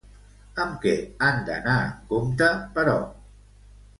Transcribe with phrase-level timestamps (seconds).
[0.63, 0.93] Amb què
[1.25, 2.95] han d'anar amb compte, però?